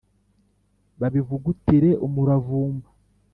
[0.99, 2.89] babivugutire umuravumba